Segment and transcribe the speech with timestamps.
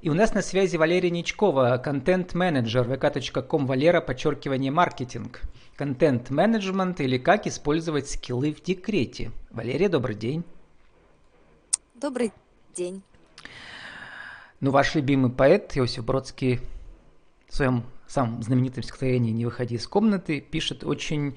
[0.00, 5.40] И у нас на связи Валерия Ничкова, контент-менеджер vk.com Валера, подчеркивание маркетинг.
[5.76, 9.32] Контент-менеджмент или как использовать скиллы в декрете.
[9.50, 10.44] Валерия, добрый день.
[11.96, 12.32] Добрый
[12.76, 13.02] день.
[14.60, 16.60] Ну, ваш любимый поэт Иосиф Бродский
[17.48, 21.36] в своем самом знаменитом стихотворении «Не выходи из комнаты» пишет очень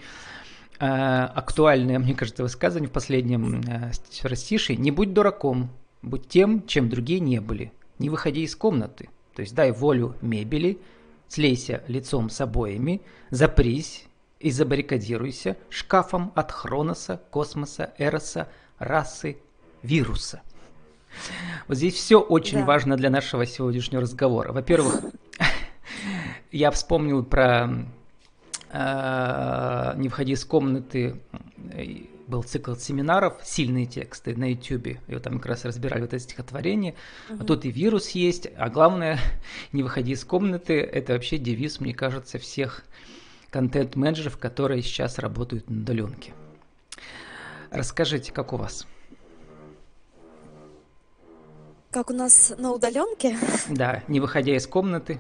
[0.80, 3.92] э, актуальное, мне кажется, высказывание в последнем э,
[4.36, 5.72] стиши «Не будь дураком,
[6.04, 7.72] будь тем, чем другие не были,
[8.02, 9.10] не выходи из комнаты».
[9.36, 10.80] То есть дай волю мебели,
[11.28, 14.06] слейся лицом с обоями, запрись
[14.40, 19.38] и забаррикадируйся шкафом от Хроноса, космоса, Эроса, расы,
[19.84, 20.42] вируса.
[21.68, 22.66] Вот здесь все очень да.
[22.66, 24.52] важно для нашего сегодняшнего разговора.
[24.52, 25.02] Во-первых,
[26.52, 27.70] я вспомнил про
[28.70, 31.22] э, «Не входи из комнаты»,
[32.32, 36.20] был цикл семинаров, сильные тексты на YouTube, и вот там как раз разбирали вот это
[36.20, 36.96] стихотворение.
[37.30, 37.42] Угу.
[37.42, 39.20] А тут и вирус есть, а главное,
[39.72, 42.84] не выходи из комнаты, это вообще девиз, мне кажется, всех
[43.52, 46.34] контент-менеджеров, которые сейчас работают на удаленке.
[47.70, 48.88] Расскажите, как у вас?
[51.92, 53.38] Как у нас на удаленке?
[53.70, 55.20] Да, не выходя из комнаты.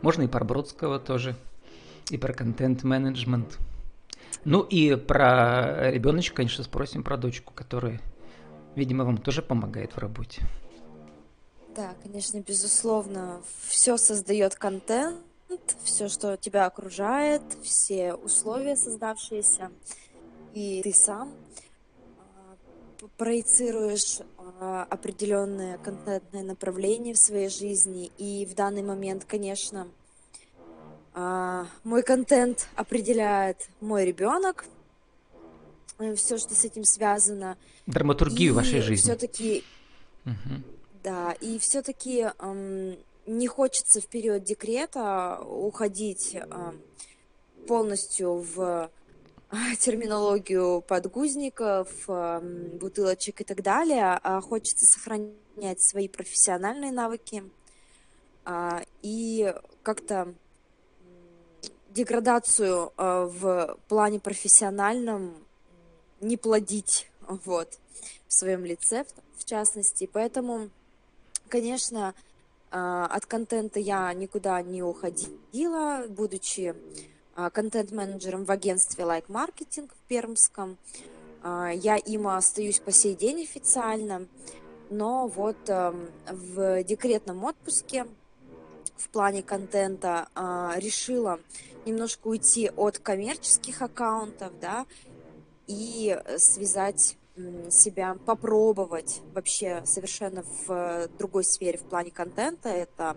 [0.00, 1.34] Можно и про Бродского тоже,
[2.10, 3.58] и про контент-менеджмент.
[4.46, 8.00] Ну и про ребеночка, конечно, спросим про дочку, которая,
[8.76, 10.40] видимо, вам тоже помогает в работе.
[11.74, 15.18] Да, конечно, безусловно, все создает контент,
[15.82, 19.72] все, что тебя окружает, все условия создавшиеся,
[20.54, 21.32] и ты сам
[22.16, 24.20] а, проецируешь
[24.60, 28.12] а, определенное контентное направление в своей жизни.
[28.16, 29.88] И в данный момент, конечно,
[31.16, 34.66] мой контент определяет мой ребенок,
[35.98, 37.56] э, все, что с этим связано.
[37.86, 39.02] Драматургию и вашей жизни.
[39.02, 39.64] Все-таки,
[40.26, 40.62] угу.
[41.02, 46.72] да, и все-таки эм, не хочется в период декрета уходить э,
[47.66, 48.90] полностью в
[49.80, 57.44] терминологию подгузников, бутылочек и так далее, а хочется сохранять свои профессиональные навыки
[58.44, 60.34] а, и как-то
[61.90, 65.34] деградацию а, в плане профессиональном
[66.20, 67.78] не плодить вот,
[68.26, 69.04] в своем лице,
[69.38, 70.08] в частности.
[70.10, 70.70] Поэтому,
[71.48, 72.14] конечно,
[72.70, 76.74] от контента я никуда не уходила, будучи
[77.34, 80.78] а, контент-менеджером в агентстве Like Marketing в Пермском.
[81.44, 84.26] Я им остаюсь по сей день официально,
[84.90, 88.06] но вот эм, в декретном отпуске
[88.96, 91.40] в плане контента а, решила
[91.84, 94.86] немножко уйти от коммерческих аккаунтов, да,
[95.66, 97.16] и связать
[97.70, 102.70] себя, попробовать вообще совершенно в другой сфере в плане контента.
[102.70, 103.16] Это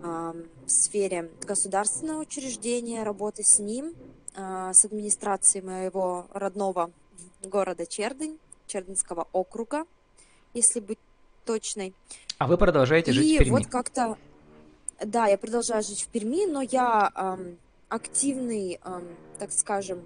[0.00, 3.94] в сфере государственного учреждения, работы с ним,
[4.36, 6.92] а, с администрацией моего родного
[7.42, 9.84] города Чердынь, Чердынского округа,
[10.54, 10.98] если быть
[11.44, 11.92] точной.
[12.38, 13.48] А вы продолжаете жить в Перми?
[13.48, 14.16] И вот как-то,
[15.04, 20.02] да, я продолжаю жить в Перми, но я эм, активный, эм, так скажем,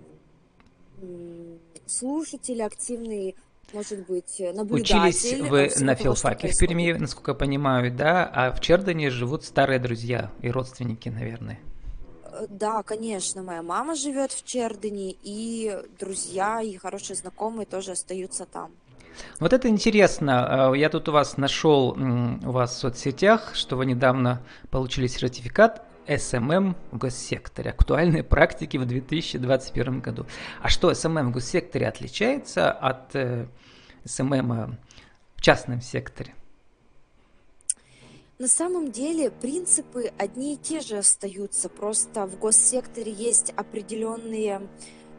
[1.86, 3.34] слушатель, активный
[3.72, 4.96] может быть, э, наблюдатель.
[4.96, 8.30] Учились вы на филфаке в Перми, насколько я понимаю, да?
[8.32, 11.58] А в Чердане живут старые друзья и родственники, наверное.
[12.24, 18.44] Э, да, конечно, моя мама живет в Чердане, и друзья, и хорошие знакомые тоже остаются
[18.44, 18.72] там.
[19.40, 20.70] Вот это интересно.
[20.70, 25.86] А, я тут у вас нашел у вас в соцсетях, что вы недавно получили сертификат
[26.06, 27.70] SMM в госсекторе.
[27.70, 30.26] Актуальные практики в 2021 году.
[30.60, 33.46] А что SMM в госсекторе отличается от э,
[34.04, 34.76] SMM
[35.36, 36.34] в частном секторе?
[38.38, 44.62] На самом деле принципы одни и те же остаются, просто в госсекторе есть определенные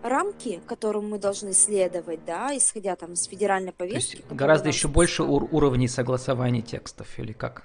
[0.04, 4.18] рамки, которым мы должны следовать, да, исходя там из федеральной повестки.
[4.18, 7.64] То есть гораздо еще больше ур- уровней согласования текстов или как?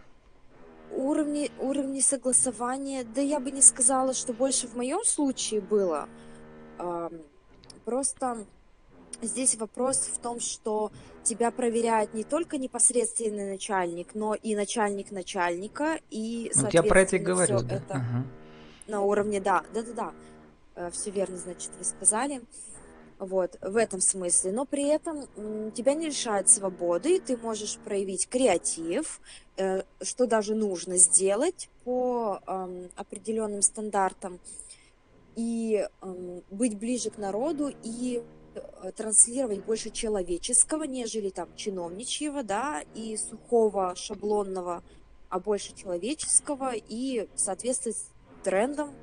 [0.93, 6.09] Уровни, уровни согласования, да я бы не сказала, что больше в моем случае было.
[7.85, 8.47] Просто
[9.21, 10.93] Здесь вопрос в том, что
[11.25, 17.01] тебя проверяет не только непосредственный начальник, но и начальник начальника, и, соответственно, ну, я про
[17.01, 17.77] это говорю, да.
[17.77, 18.25] это ага.
[18.87, 20.13] на уровне, да, да-да-да,
[20.93, 22.43] все верно, значит, вы сказали.
[23.19, 24.53] Вот, в этом смысле.
[24.53, 25.27] Но при этом
[25.73, 29.21] тебя не лишает свободы, ты можешь проявить креатив,
[29.57, 32.41] э, что даже нужно сделать по
[32.97, 34.39] определенным стандартам,
[35.35, 35.87] и
[36.51, 38.23] быть ближе к народу, и
[38.83, 44.83] Э, транслировать больше человеческого, нежели там чиновничьего, да, и сухого, шаблонного
[45.29, 47.99] а больше человеческого и соответствовать
[48.43, 48.95] трендам.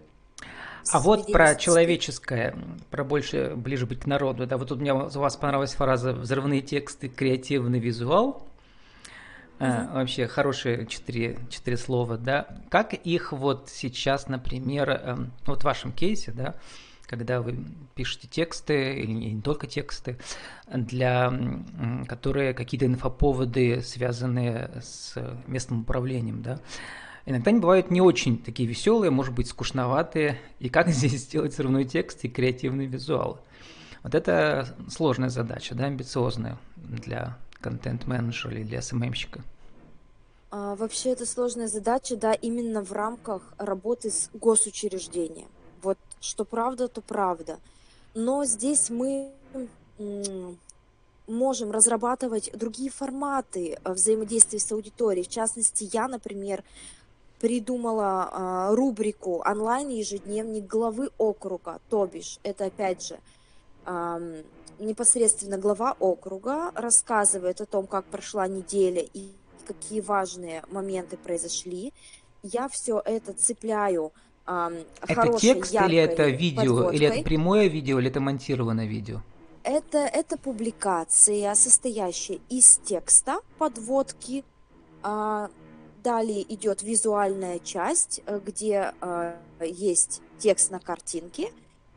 [0.91, 2.55] А вот про человеческое,
[2.91, 6.61] про больше, ближе быть к народу, да, вот тут мне у вас понравилась фраза «взрывные
[6.61, 8.47] тексты, креативный визуал»,
[9.57, 12.47] а, вообще хорошие четыре, четыре слова, да.
[12.69, 16.55] Как их вот сейчас, например, эм, вот в вашем кейсе, да,
[17.05, 20.17] когда вы пишете тексты, или не только тексты,
[20.67, 21.31] для
[22.07, 25.15] которые какие-то инфоповоды, связанные с
[25.47, 26.59] местным управлением, да,
[27.25, 30.39] иногда они бывают не очень такие веселые, может быть, скучноватые.
[30.60, 33.39] И как здесь сделать взрывной текст и креативный визуал?
[34.04, 39.42] Вот это сложная задача, да, амбициозная для контент-менеджера или для СММщика?
[40.51, 45.48] А, вообще это сложная задача, да, именно в рамках работы с госучреждением.
[45.81, 47.60] Вот что правда, то правда.
[48.13, 49.31] Но здесь мы
[51.27, 55.25] можем разрабатывать другие форматы а, взаимодействия с аудиторией.
[55.25, 56.63] В частности, я, например,
[57.39, 63.19] придумала а, рубрику онлайн ежедневник главы округа, то бишь это опять же
[64.79, 69.29] непосредственно глава округа рассказывает о том, как прошла неделя и
[69.65, 71.93] какие важные моменты произошли.
[72.43, 74.11] Я все это цепляю
[74.45, 76.95] э, Это текст или это видео, подводкой.
[76.95, 79.21] или это прямое видео, или это монтированное видео?
[79.63, 84.43] Это, это публикация, состоящая из текста, подводки.
[86.05, 91.51] Далее идет визуальная часть, э, где а, есть текст на картинке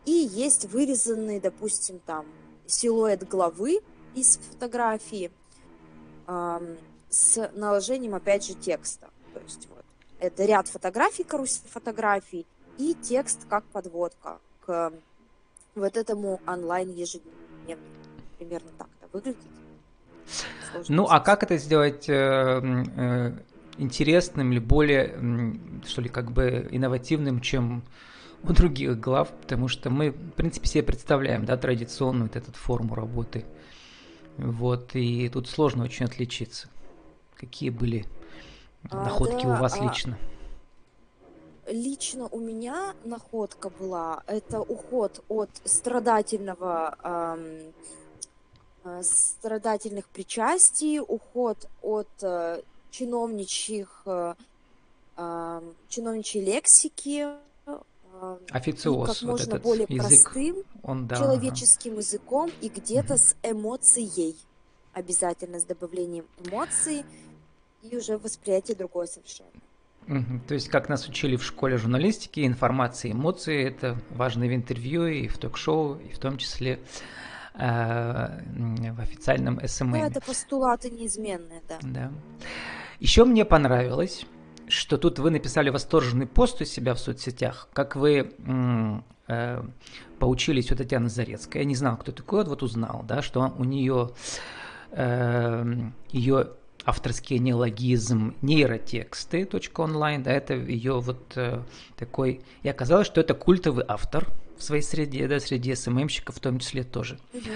[0.06, 2.24] и есть вырезанный, допустим, там
[2.66, 3.80] силуэт главы
[4.14, 5.30] из фотографии
[6.26, 6.76] э,
[7.10, 9.10] с наложением, опять же, текста.
[9.34, 9.84] То есть вот
[10.20, 12.46] это ряд фотографий, карусель фотографий
[12.78, 14.90] и текст как подводка к
[15.74, 17.82] вот этому онлайн ежедневнику.
[18.38, 19.42] Примерно так это выглядит.
[20.72, 23.32] Сложно ну, а как это сделать э, э,
[23.78, 25.18] интересным или более,
[25.86, 27.82] что ли, как бы инновативным, чем
[28.42, 32.94] у других глав, потому что мы, в принципе, себе представляем, да, традиционную вот эту форму
[32.94, 33.44] работы.
[34.36, 36.68] Вот, и тут сложно очень отличиться.
[37.34, 38.06] Какие были
[38.90, 39.84] а, находки да, у вас а...
[39.84, 40.18] лично?
[41.66, 46.96] Лично у меня находка была, это уход от страдательного,
[48.84, 54.34] эм, страдательных причастий, уход от э, чиновничьих, э,
[55.16, 57.26] э, чиновничьей лексики,
[58.50, 62.00] Официоз, как можно вот этот более язык, простым он, да, человеческим ага.
[62.00, 63.22] языком и где-то угу.
[63.22, 64.36] с эмоцией.
[64.92, 67.04] Обязательно с добавлением эмоций
[67.82, 69.50] и уже восприятие другое совершенно.
[70.08, 70.40] Угу.
[70.48, 75.06] То есть, как нас учили в школе журналистики, информация и эмоции– это важно в интервью
[75.06, 76.80] и в ток-шоу, и в том числе
[77.54, 79.92] э, в официальном SMM.
[79.92, 81.78] Да, это постулаты неизменные, да.
[81.82, 82.12] Да.
[83.00, 84.26] Еще мне понравилось,
[84.68, 88.32] что тут вы написали восторженный пост у себя в соцсетях, как вы
[89.28, 89.62] э,
[90.18, 91.62] поучились у Татьяны Зарецкой.
[91.62, 94.10] Я не знал, кто такой, вот узнал, да, что у нее
[94.90, 95.64] э,
[96.10, 96.48] ее
[96.84, 101.62] авторский неологизм нейротексты онлайн, да, это ее вот э,
[101.96, 106.58] такой, и оказалось, что это культовый автор в своей среде, да, среди СММщиков в том
[106.58, 107.18] числе тоже.
[107.32, 107.50] Угу.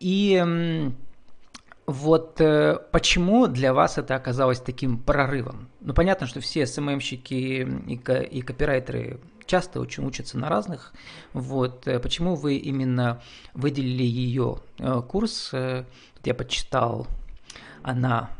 [0.00, 0.92] И
[1.90, 5.68] вот э, почему для вас это оказалось таким прорывом?
[5.80, 10.92] Ну, понятно, что все СММщики и, и копирайтеры часто очень учатся на разных.
[11.32, 13.20] Вот э, почему вы именно
[13.54, 15.50] выделили ее э, курс?
[15.52, 15.84] Э,
[16.24, 17.08] я почитал,
[17.82, 18.30] она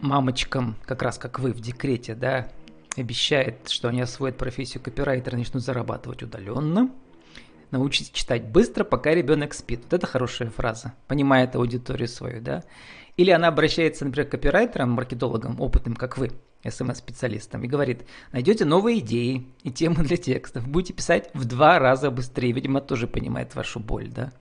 [0.00, 2.48] мамочкам, как раз как вы в декрете, да,
[2.98, 6.90] обещает, что они освоят профессию копирайтера и начнут зарабатывать удаленно
[7.72, 9.80] научитесь читать быстро, пока ребенок спит.
[9.84, 12.62] Вот это хорошая фраза, понимает аудиторию свою, да.
[13.16, 16.30] Или она обращается, например, к копирайтерам, маркетологам, опытным, как вы,
[16.64, 22.10] СМС-специалистам, и говорит, найдете новые идеи и темы для текстов, будете писать в два раза
[22.10, 24.32] быстрее, видимо, тоже понимает вашу боль, да.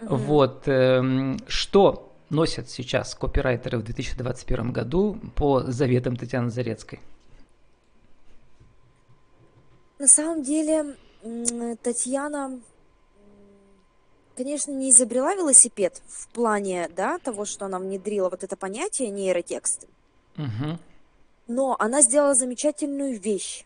[0.00, 0.16] Mm-hmm.
[0.16, 7.00] Вот, э, что носят сейчас копирайтеры в 2021 году по заветам Татьяны Зарецкой?
[9.98, 10.94] На самом деле,
[11.82, 12.60] Татьяна,
[14.36, 19.88] конечно, не изобрела велосипед в плане да, того, что она внедрила вот это понятие нейротексты.
[20.36, 20.78] Угу.
[21.48, 23.64] Но она сделала замечательную вещь.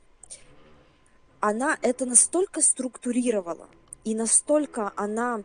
[1.41, 3.69] Она это настолько структурировала
[4.05, 5.43] и настолько она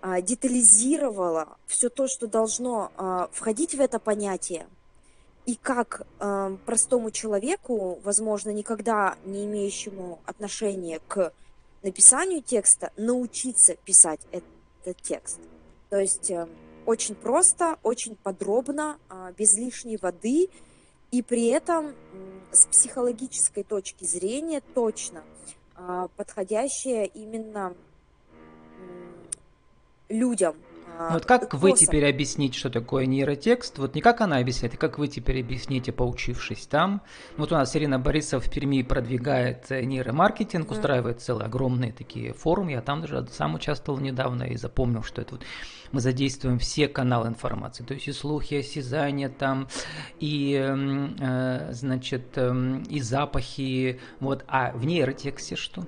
[0.00, 4.68] а, детализировала все то, что должно а, входить в это понятие,
[5.46, 11.32] и как э, простому человеку, возможно, никогда не имеющему отношения к
[11.82, 15.38] написанию текста, научиться писать этот текст.
[15.88, 16.48] То есть э,
[16.84, 20.48] очень просто, очень подробно, э, без лишней воды
[21.12, 21.94] и при этом
[22.50, 25.22] с психологической точки зрения точно
[25.76, 27.74] а, подходящее именно
[30.08, 30.56] людям,
[30.98, 33.78] ну вот как вы теперь объясните, что такое нейротекст?
[33.78, 37.02] Вот не как она объясняет, а как вы теперь объясните, поучившись там?
[37.36, 40.72] Вот у нас Ирина Борисов в Перми продвигает э, нейромаркетинг, mm.
[40.72, 42.72] устраивает целые огромные такие форумы.
[42.72, 45.44] Я там даже сам участвовал недавно и запомнил, что это вот
[45.92, 49.68] мы задействуем все каналы информации, то есть и слухи, и осязания там,
[50.18, 54.44] и, эм, э, значит, э, и запахи, вот.
[54.48, 55.86] А в нейротексте что?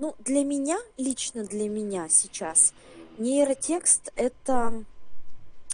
[0.00, 2.72] Ну, для меня, лично для меня сейчас,
[3.18, 4.82] нейротекст это,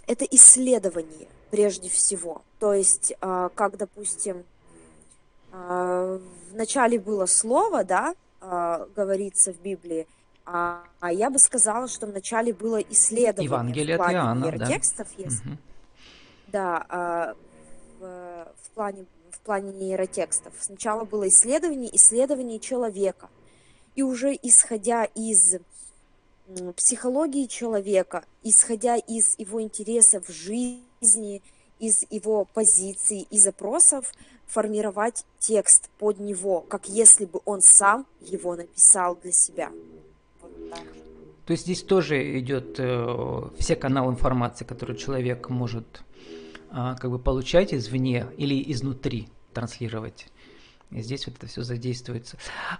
[0.05, 2.41] это исследование прежде всего.
[2.59, 4.43] То есть, а, как, допустим,
[5.53, 6.19] а,
[6.51, 10.05] в начале было слово, да, а, говорится в Библии,
[10.45, 15.23] а, я бы сказала, что вначале было исследование Евангелие в плане Иоанна, нейротекстов, да?
[15.23, 15.45] есть.
[15.45, 15.57] Угу.
[16.47, 17.35] Да,
[17.99, 20.53] в, в плане в плане нейротекстов.
[20.59, 23.29] Сначала было исследование, исследование человека.
[23.97, 25.55] И уже исходя из
[26.75, 31.41] психологии человека, исходя из его интересов в жизни,
[31.79, 34.13] из его позиций и запросов,
[34.45, 39.71] формировать текст под него, как если бы он сам его написал для себя.
[40.41, 40.51] Вот
[41.47, 46.03] То есть здесь тоже идет э, все каналы информации, которые человек может
[46.69, 50.27] э, как бы получать извне или изнутри транслировать.
[50.91, 52.37] И здесь вот это все задействуется.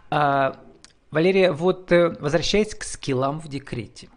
[0.10, 0.58] А,
[1.10, 4.10] Валерия, вот э, возвращаясь к скиллам в декрете,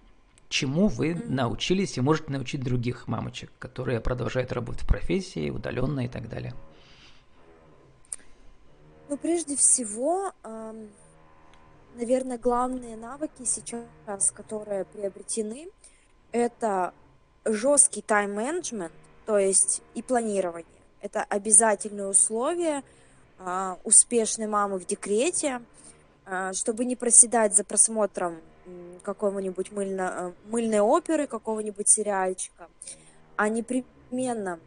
[0.49, 6.09] чему вы научились и можете научить других мамочек, которые продолжают работать в профессии, удаленно и
[6.09, 6.53] так далее?
[9.09, 10.33] Ну, прежде всего,
[11.97, 15.69] наверное, главные навыки сейчас, которые приобретены,
[16.33, 16.93] это
[17.45, 18.93] жесткий тайм-менеджмент,
[19.27, 20.67] то есть и планирование.
[21.01, 22.83] Это обязательное условие
[23.39, 25.63] а, успешной мамы в декрете–
[26.53, 28.41] чтобы не проседать за просмотром
[29.03, 32.69] какого-нибудь мыльно, э, мыльной оперы, какого-нибудь сериальчика,
[33.37, 34.61] а непременно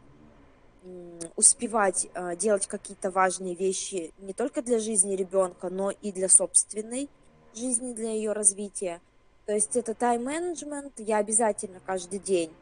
[1.36, 7.08] успевать а, делать какие-то важные вещи не только для жизни ребенка, но и для собственной
[7.54, 9.00] жизни, для ее развития.
[9.46, 10.92] То есть это тайм-менеджмент.
[10.98, 12.52] Я обязательно каждый день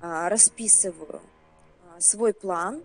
[0.00, 1.20] а, расписываю
[1.98, 2.82] свой план,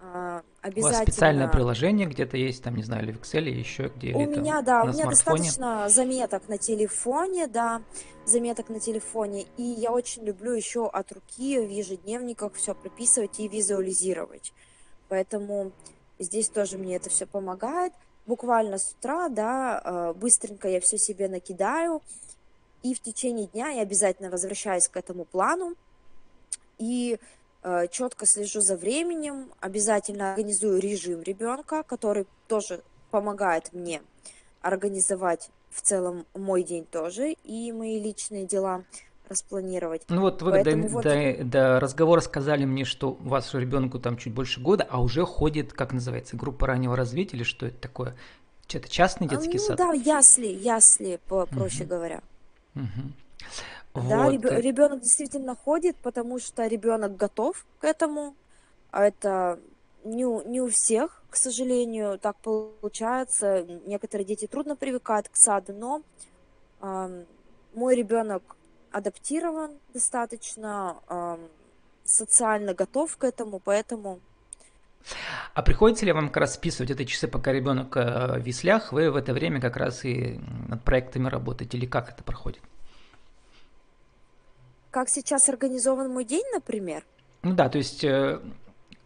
[0.00, 0.88] обязательно...
[0.88, 4.18] У вас специальное приложение где-то есть, там, не знаю, или в Excel, или еще где-то?
[4.18, 5.38] У меня, да, у меня смартфоне?
[5.38, 7.82] достаточно заметок на телефоне, да,
[8.24, 13.48] заметок на телефоне, и я очень люблю еще от руки в ежедневниках все прописывать и
[13.48, 14.52] визуализировать.
[15.08, 15.72] Поэтому
[16.18, 17.92] здесь тоже мне это все помогает.
[18.26, 22.00] Буквально с утра, да, э, быстренько я все себе накидаю,
[22.82, 25.74] и в течение дня я обязательно возвращаюсь к этому плану,
[26.78, 27.18] и
[27.90, 34.02] четко слежу за временем, обязательно организую режим ребенка, который тоже помогает мне
[34.62, 38.82] организовать в целом мой день тоже и мои личные дела
[39.28, 40.02] распланировать.
[40.08, 41.04] Ну вот вы до, вот...
[41.04, 45.24] До, до разговора сказали мне, что у вас ребенку там чуть больше года, а уже
[45.24, 48.16] ходит, как называется, группа раннего развития или что это такое?
[48.72, 49.78] Это частный детский а, ну, сад?
[49.78, 51.90] Да, ясли, ясли, проще угу.
[51.90, 52.20] говоря.
[52.74, 53.12] Угу.
[53.94, 54.34] Да, вот.
[54.60, 58.34] ребенок действительно ходит, потому что ребенок готов к этому.
[58.90, 59.60] А это
[60.04, 63.64] не, у- не у всех, к сожалению, так получается.
[63.86, 66.02] Некоторые дети трудно привыкают к саду, но
[66.80, 67.26] ам,
[67.74, 68.56] мой ребенок
[68.92, 71.48] адаптирован достаточно, ам,
[72.04, 74.20] социально готов к этому, поэтому
[75.54, 79.10] А приходится ли вам как раз списывать эти часы, пока ребенок э, в веслях, вы
[79.10, 82.62] в это время как раз и над проектами работаете, или как это проходит?
[84.90, 87.04] Как сейчас организован мой день, например?
[87.42, 88.40] Ну да, то есть, э,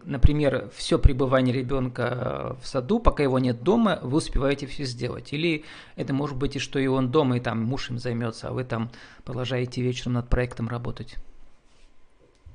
[0.02, 5.32] например, все пребывание ребенка в саду, пока его нет дома, вы успеваете все сделать.
[5.32, 5.64] Или
[5.96, 8.64] это может быть и что и он дома, и там муж им займется, а вы
[8.64, 8.90] там
[9.24, 11.16] продолжаете вечером над проектом работать.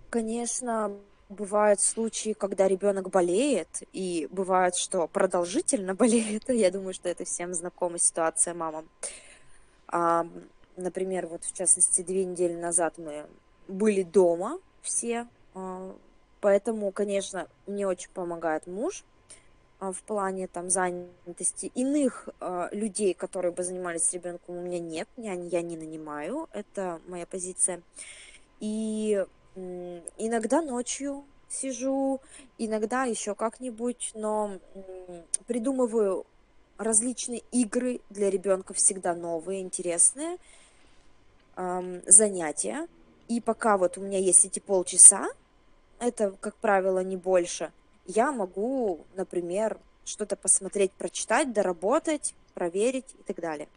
[0.09, 0.91] Конечно,
[1.29, 6.49] бывают случаи, когда ребенок болеет, и бывает, что продолжительно болеет.
[6.49, 8.85] Я думаю, что это всем знакомая ситуация мамам.
[10.79, 13.25] Например, вот в частности, две недели назад мы
[13.67, 15.93] были дома все, а,
[16.39, 19.03] поэтому, конечно, мне очень помогает муж
[19.79, 21.71] а, в плане там занятости.
[21.75, 27.01] Иных а, людей, которые бы занимались ребенком, у меня нет, я, я не нанимаю, это
[27.07, 27.81] моя позиция.
[28.61, 32.21] И иногда ночью сижу,
[32.57, 34.59] иногда еще как-нибудь, но
[35.47, 36.25] придумываю
[36.77, 40.37] различные игры для ребенка всегда новые, интересные
[41.59, 42.87] эм, занятия.
[43.27, 45.27] И пока вот у меня есть эти полчаса,
[45.99, 47.71] это, как правило, не больше,
[48.05, 53.67] я могу, например, что-то посмотреть, прочитать, доработать, проверить и так далее.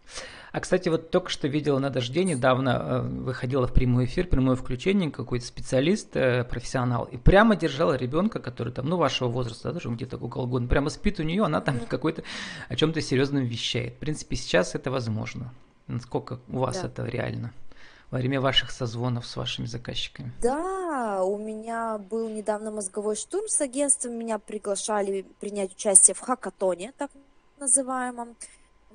[0.51, 4.57] А, кстати, вот только что видела на дожде, недавно э, выходила в прямой эфир, прямое
[4.57, 9.75] включение, какой-то специалист, э, профессионал, и прямо держала ребенка, который там, ну, вашего возраста, да,
[9.75, 12.23] даже где-то около года, прямо спит у нее, она там какой-то
[12.69, 13.95] о чем-то серьезном вещает.
[13.95, 15.53] В принципе, сейчас это возможно.
[15.87, 16.87] Насколько у вас да.
[16.87, 17.53] это реально?
[18.12, 20.31] Во время ваших созвонов с вашими заказчиками?
[20.42, 26.92] Да, у меня был недавно мозговой штурм с агентством, меня приглашали принять участие в хакатоне,
[26.99, 27.11] так
[27.59, 28.37] называемом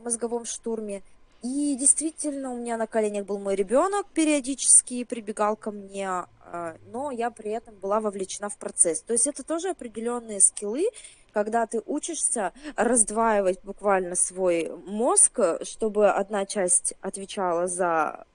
[0.03, 1.01] мозговом штурме.
[1.41, 7.09] И действительно, у меня на коленях был мой ребенок, периодически прибегал ко мне, а, но
[7.09, 9.01] я при этом была вовлечена в процесс.
[9.01, 10.86] То есть это тоже определенные скиллы,
[11.33, 18.25] когда ты учишься раздваивать буквально свой мозг, чтобы одна часть отвечала за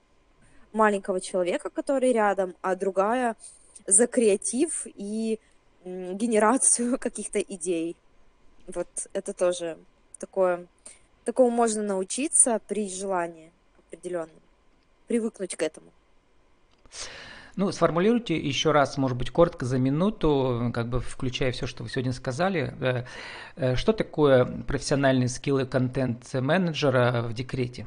[0.73, 3.35] маленького человека, который рядом, а другая
[3.87, 5.39] за креатив и
[5.85, 7.95] генерацию каких-то идей.
[8.67, 9.77] Вот это тоже
[10.19, 10.67] такое
[11.25, 14.29] Такому можно научиться при желании определенном,
[15.07, 15.87] привыкнуть к этому.
[17.55, 21.89] Ну, сформулируйте еще раз, может быть, коротко за минуту, как бы включая все, что вы
[21.89, 22.73] сегодня сказали.
[22.81, 23.05] Э,
[23.55, 27.85] э, что такое профессиональные скиллы контент-менеджера в декрете?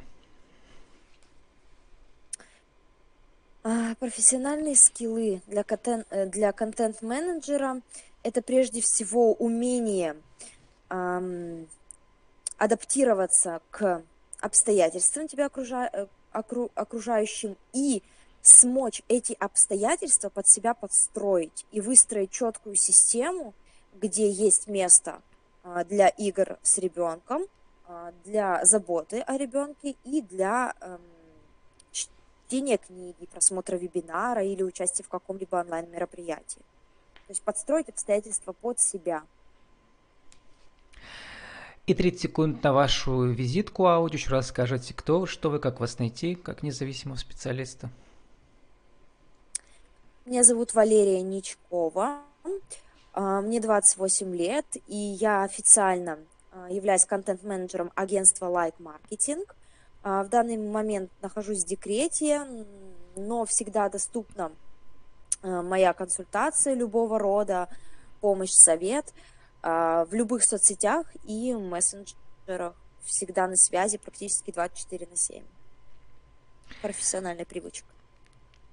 [3.98, 7.80] Профессиональные скиллы для, контент, э, для контент-менеджера–
[8.22, 10.16] это прежде всего умение
[10.88, 11.68] эм,
[12.58, 14.02] адаптироваться к
[14.40, 15.88] обстоятельствам тебя окружа...
[15.92, 16.70] Э, окру...
[16.74, 18.02] окружающим и
[18.42, 23.54] смочь эти обстоятельства под себя подстроить и выстроить четкую систему,
[23.94, 25.20] где есть место
[25.64, 27.46] а, для игр с ребенком,
[27.88, 31.00] а, для заботы о ребенке и для эм,
[32.46, 36.60] чтения книги, просмотра вебинара или участия в каком-либо онлайн-мероприятии.
[37.26, 39.22] То есть подстроить обстоятельства под себя–
[41.86, 44.16] и 30 секунд на вашу визитку аудио.
[44.16, 47.90] Еще раз скажите, кто вы, что вы, как вас найти, как независимого специалиста.
[50.24, 52.22] Меня зовут Валерия Ничкова.
[53.12, 56.18] А, мне 28 лет, и я официально
[56.50, 59.46] а, являюсь контент-менеджером агентства Like Marketing.
[60.06, 62.46] А, в данный момент нахожусь в декрете,
[63.16, 64.52] но всегда доступна
[65.42, 67.68] моя консультация любого рода,
[68.20, 69.12] помощь, совет–
[69.68, 72.74] а, в любых соцсетях и мессенджерах.
[73.04, 75.42] Всегда на связи практически 24 на 7.
[76.82, 77.86] Профессиональная привычка.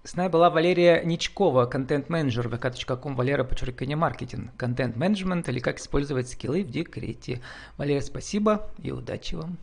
[0.03, 6.63] С нами была Валерия Ничкова, контент-менеджер vk.com, Валера, подчеркивание, маркетинг, контент-менеджмент или как использовать скиллы
[6.63, 7.41] в декрете.
[7.77, 9.57] Валерия, спасибо и удачи вам.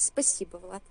[0.00, 0.82] Спасибо, Влад.